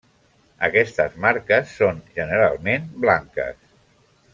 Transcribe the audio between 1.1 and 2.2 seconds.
marques són,